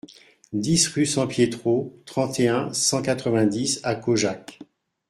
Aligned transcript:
dix 0.53 0.87
rue 0.87 1.05
San 1.05 1.27
Pietro, 1.27 1.93
trente 2.07 2.39
et 2.39 2.47
un, 2.47 2.73
cent 2.73 3.03
quatre-vingt-dix 3.03 3.79
à 3.83 3.93
Caujac 3.93 4.57